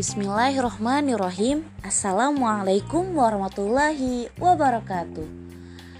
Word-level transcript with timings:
Bismillahirrohmanirrohim 0.00 1.60
Assalamualaikum 1.84 3.12
warahmatullahi 3.20 4.32
wabarakatuh. 4.40 5.28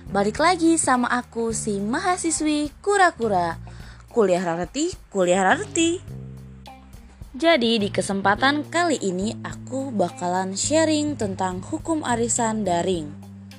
Balik 0.09 0.41
lagi 0.41 0.81
sama 0.81 1.05
aku 1.13 1.53
si 1.53 1.77
mahasiswi 1.85 2.73
kura-kura. 2.81 3.61
Kuliah 4.09 4.41
rarti, 4.41 4.97
kuliah 5.13 5.45
rarti 5.45 6.01
Jadi 7.37 7.77
di 7.77 7.93
kesempatan 7.93 8.73
kali 8.73 8.97
ini 9.05 9.37
aku 9.45 9.93
bakalan 9.93 10.57
sharing 10.57 11.21
tentang 11.21 11.61
hukum 11.61 12.01
arisan 12.01 12.65
daring. 12.65 13.05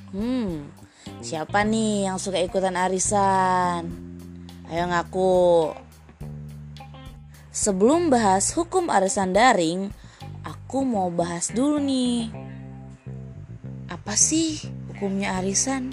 Hmm, 0.10 0.74
siapa 1.22 1.62
nih 1.62 2.10
yang 2.10 2.18
suka 2.18 2.42
ikutan 2.42 2.82
arisan? 2.82 3.94
Ayo 4.74 4.90
ngaku. 4.90 5.70
Sebelum 7.54 8.10
bahas 8.10 8.50
hukum 8.58 8.90
arisan 8.90 9.38
daring, 9.38 10.01
aku 10.72 10.88
mau 10.88 11.12
bahas 11.12 11.52
dulu 11.52 11.84
nih. 11.84 12.32
Apa 13.92 14.16
sih 14.16 14.56
hukumnya 14.88 15.36
arisan? 15.36 15.92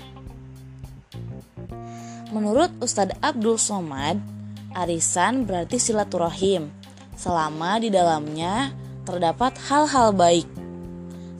Menurut 2.30 2.70
Ustadz 2.78 3.18
Abdul 3.18 3.58
Somad, 3.58 4.22
arisan 4.70 5.42
berarti 5.50 5.82
silaturahim 5.82 6.70
selama 7.18 7.82
di 7.82 7.90
dalamnya 7.90 8.70
terdapat 9.02 9.58
hal-hal 9.66 10.14
baik 10.14 10.46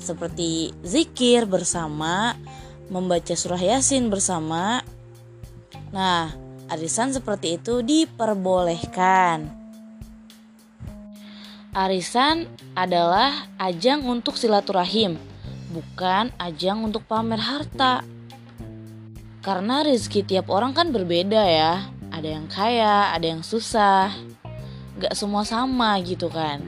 seperti 0.03 0.75
zikir 0.83 1.47
bersama, 1.47 2.35
membaca 2.91 3.39
surah 3.39 3.63
yasin 3.63 4.11
bersama. 4.11 4.83
Nah, 5.95 6.35
arisan 6.67 7.15
seperti 7.15 7.55
itu 7.63 7.87
diperbolehkan. 7.87 9.58
Arisan 11.79 12.51
adalah 12.75 13.47
ajang 13.55 14.03
untuk 14.03 14.35
silaturahim, 14.35 15.15
bukan 15.71 16.35
ajang 16.35 16.83
untuk 16.83 17.07
pamer 17.07 17.39
harta. 17.39 18.03
Karena 19.47 19.87
rezeki 19.87 20.27
tiap 20.27 20.51
orang 20.51 20.75
kan 20.75 20.91
berbeda 20.91 21.39
ya. 21.39 21.87
Ada 22.11 22.29
yang 22.35 22.51
kaya, 22.51 23.15
ada 23.15 23.31
yang 23.31 23.47
susah. 23.47 24.11
Gak 24.99 25.15
semua 25.15 25.47
sama 25.47 25.95
gitu 26.03 26.27
kan. 26.27 26.67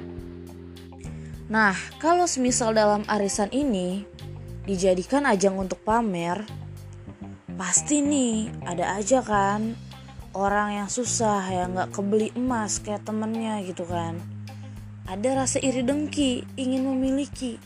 Nah, 1.50 1.74
kalau 1.98 2.30
semisal 2.30 2.70
dalam 2.70 3.02
arisan 3.10 3.50
ini 3.50 4.06
dijadikan 4.62 5.26
ajang 5.26 5.58
untuk 5.58 5.82
pamer, 5.82 6.46
pasti 7.58 7.98
nih 7.98 8.62
ada 8.62 8.94
aja 8.94 9.26
kan 9.26 9.74
orang 10.38 10.86
yang 10.86 10.88
susah 10.88 11.42
yang 11.50 11.74
gak 11.74 11.98
kebeli 11.98 12.30
emas 12.38 12.78
kayak 12.78 13.02
temennya 13.02 13.58
gitu 13.66 13.82
kan 13.90 14.39
ada 15.08 15.44
rasa 15.44 15.62
iri 15.62 15.80
dengki 15.84 16.44
ingin 16.58 16.84
memiliki 16.84 17.60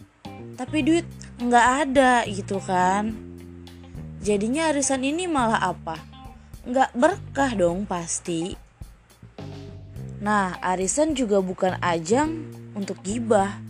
tapi 0.55 0.87
duit 0.87 1.07
nggak 1.43 1.67
ada 1.87 2.23
gitu 2.31 2.63
kan. 2.63 3.11
Jadinya 4.25 4.73
arisan 4.73 5.05
ini 5.05 5.29
malah 5.29 5.61
apa? 5.61 6.01
Nggak 6.65 6.91
berkah 6.97 7.53
dong 7.53 7.85
pasti. 7.85 8.57
Nah 10.25 10.57
arisan 10.65 11.13
juga 11.13 11.43
bukan 11.45 11.77
ajang 11.85 12.49
untuk 12.73 13.03
gibah 13.05 13.61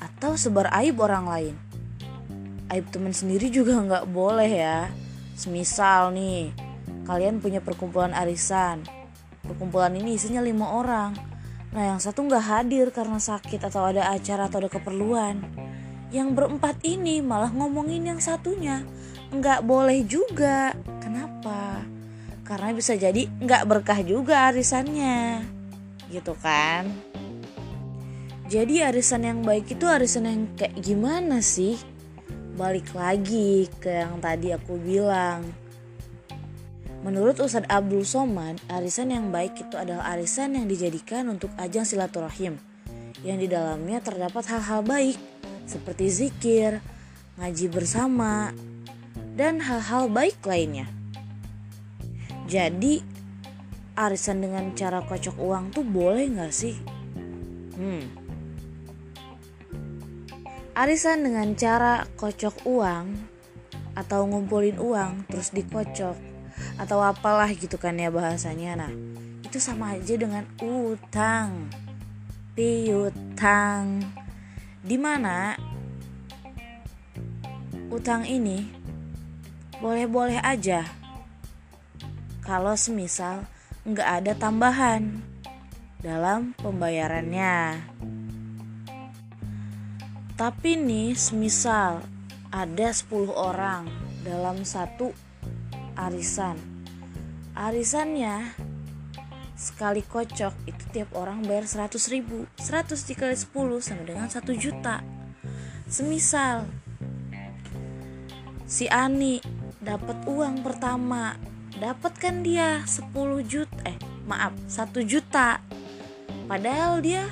atau 0.00 0.38
sebar 0.38 0.72
aib 0.80 1.02
orang 1.02 1.26
lain. 1.28 1.54
Aib 2.70 2.88
teman 2.88 3.12
sendiri 3.12 3.50
juga 3.52 3.76
nggak 3.76 4.08
boleh 4.08 4.48
ya. 4.48 4.88
Semisal 5.36 6.14
nih 6.14 6.54
kalian 7.04 7.42
punya 7.42 7.60
perkumpulan 7.60 8.14
arisan. 8.14 8.86
Perkumpulan 9.44 9.92
ini 9.98 10.14
isinya 10.14 10.40
lima 10.40 10.70
orang 10.78 11.12
Nah 11.70 11.94
yang 11.94 12.00
satu 12.02 12.26
nggak 12.26 12.46
hadir 12.50 12.90
karena 12.90 13.22
sakit 13.22 13.62
atau 13.62 13.86
ada 13.86 14.10
acara 14.10 14.50
atau 14.50 14.58
ada 14.58 14.70
keperluan. 14.70 15.38
Yang 16.10 16.28
berempat 16.34 16.82
ini 16.82 17.22
malah 17.22 17.54
ngomongin 17.54 18.10
yang 18.10 18.18
satunya. 18.18 18.82
Nggak 19.30 19.62
boleh 19.62 20.02
juga. 20.02 20.74
Kenapa? 20.98 21.86
Karena 22.42 22.74
bisa 22.74 22.98
jadi 22.98 23.30
nggak 23.38 23.62
berkah 23.70 24.02
juga 24.02 24.50
arisannya. 24.50 25.46
Gitu 26.10 26.34
kan? 26.42 26.90
Jadi 28.50 28.82
arisan 28.82 29.22
yang 29.22 29.46
baik 29.46 29.70
itu 29.78 29.86
arisan 29.86 30.26
yang 30.26 30.42
kayak 30.58 30.74
gimana 30.82 31.38
sih? 31.38 31.78
Balik 32.58 32.90
lagi 32.98 33.70
ke 33.78 34.02
yang 34.02 34.18
tadi 34.18 34.50
aku 34.50 34.74
bilang 34.74 35.46
Menurut 37.00 37.40
Ustadz 37.40 37.64
Abdul 37.72 38.04
Somad, 38.04 38.60
arisan 38.68 39.08
yang 39.08 39.32
baik 39.32 39.56
itu 39.56 39.80
adalah 39.80 40.12
arisan 40.12 40.52
yang 40.52 40.68
dijadikan 40.68 41.32
untuk 41.32 41.48
ajang 41.56 41.88
silaturahim, 41.88 42.60
yang 43.24 43.40
di 43.40 43.48
dalamnya 43.48 44.04
terdapat 44.04 44.44
hal-hal 44.52 44.84
baik 44.84 45.16
seperti 45.64 46.12
zikir, 46.12 46.84
ngaji 47.40 47.66
bersama, 47.72 48.52
dan 49.32 49.64
hal-hal 49.64 50.12
baik 50.12 50.36
lainnya. 50.44 50.92
Jadi, 52.44 53.00
arisan 53.96 54.44
dengan 54.44 54.76
cara 54.76 55.00
kocok 55.00 55.40
uang 55.40 55.72
tuh 55.72 55.86
boleh 55.88 56.28
nggak 56.36 56.52
sih? 56.52 56.76
Hmm. 57.80 58.04
Arisan 60.76 61.24
dengan 61.24 61.56
cara 61.56 62.04
kocok 62.20 62.68
uang 62.68 63.06
atau 63.96 64.28
ngumpulin 64.28 64.76
uang 64.76 65.24
terus 65.32 65.48
dikocok 65.56 66.29
atau 66.80 67.00
apalah 67.04 67.48
gitu 67.52 67.76
kan 67.76 67.96
ya 67.96 68.08
bahasanya. 68.12 68.86
Nah 68.86 68.92
itu 69.44 69.58
sama 69.58 69.98
aja 69.98 70.14
dengan 70.14 70.46
utang. 70.62 71.68
Piutang. 72.54 74.04
Di 74.80 74.96
mana 74.96 75.54
utang 77.90 78.22
ini 78.24 78.64
boleh-boleh 79.80 80.38
aja. 80.40 80.86
Kalau 82.44 82.74
semisal 82.78 83.44
nggak 83.88 84.08
ada 84.22 84.32
tambahan 84.36 85.22
dalam 86.00 86.52
pembayarannya. 86.60 87.84
Tapi 90.36 90.70
nih 90.80 91.12
semisal 91.12 92.00
ada 92.48 92.88
10 92.90 93.28
orang 93.30 93.84
dalam 94.24 94.64
satu 94.64 95.12
arisan. 96.00 96.56
Arisannya 97.52 98.56
sekali 99.52 100.00
kocok 100.00 100.54
itu 100.64 100.84
tiap 100.96 101.12
orang 101.12 101.44
bayar 101.44 101.68
100 101.68 102.00
ribu. 102.08 102.48
100 102.56 102.96
dikali 103.04 103.36
10 103.36 103.84
sama 103.84 104.02
dengan 104.08 104.28
1 104.32 104.40
juta. 104.56 105.04
Semisal 105.84 106.64
si 108.64 108.88
Ani 108.88 109.44
dapat 109.82 110.24
uang 110.24 110.62
pertama 110.64 111.36
dapat 111.76 112.16
kan 112.16 112.40
dia 112.40 112.80
10 112.86 113.12
juta 113.44 113.76
eh 113.84 113.98
maaf 114.24 114.56
1 114.72 115.04
juta. 115.04 115.60
Padahal 116.48 117.04
dia 117.04 117.28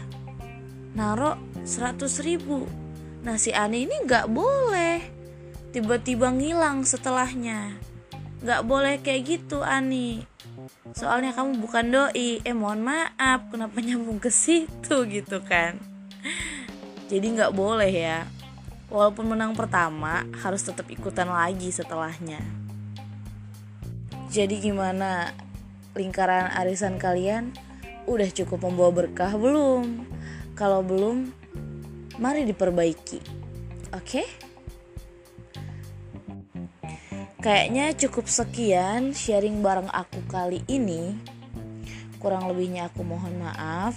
naro 0.92 1.40
100 1.64 2.04
ribu. 2.20 2.68
Nah 3.24 3.40
si 3.40 3.56
Ani 3.56 3.88
ini 3.88 4.04
nggak 4.04 4.28
boleh 4.28 5.00
tiba-tiba 5.72 6.32
ngilang 6.32 6.84
setelahnya 6.84 7.87
Gak 8.38 8.62
boleh 8.70 9.02
kayak 9.02 9.22
gitu 9.26 9.66
Ani 9.66 10.22
Soalnya 10.94 11.34
kamu 11.34 11.58
bukan 11.58 11.90
doi 11.90 12.38
Eh 12.46 12.54
mohon 12.54 12.86
maaf 12.86 13.50
kenapa 13.50 13.82
nyambung 13.86 14.22
ke 14.22 14.30
situ 14.30 15.02
gitu 15.10 15.42
kan 15.42 15.74
Jadi 17.10 17.26
gak 17.34 17.50
boleh 17.50 17.90
ya 17.90 18.30
Walaupun 18.88 19.34
menang 19.34 19.52
pertama 19.58 20.24
harus 20.38 20.62
tetap 20.62 20.86
ikutan 20.86 21.26
lagi 21.26 21.68
setelahnya 21.74 22.38
Jadi 24.30 24.62
gimana 24.62 25.34
lingkaran 25.98 26.54
arisan 26.54 26.94
kalian 26.94 27.50
Udah 28.06 28.30
cukup 28.30 28.64
membawa 28.70 29.04
berkah 29.04 29.34
belum? 29.34 30.06
Kalau 30.54 30.86
belum 30.86 31.34
mari 32.22 32.46
diperbaiki 32.46 33.18
Oke? 33.98 34.22
Okay? 34.22 34.47
Kayaknya 37.38 37.94
cukup 37.94 38.26
sekian 38.26 39.14
sharing 39.14 39.62
bareng 39.62 39.86
aku 39.94 40.26
kali 40.26 40.66
ini. 40.66 41.14
Kurang 42.18 42.50
lebihnya 42.50 42.90
aku 42.90 43.06
mohon 43.06 43.38
maaf. 43.38 43.94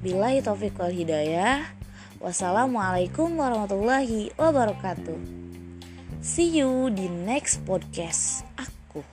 Bila 0.00 0.32
taufik 0.40 0.80
wal 0.80 0.88
hidayah. 0.88 1.68
Wassalamualaikum 2.24 3.36
warahmatullahi 3.36 4.32
wabarakatuh. 4.40 5.20
See 6.24 6.56
you 6.56 6.88
di 6.88 7.04
next 7.12 7.60
podcast 7.68 8.48
aku. 8.56 9.04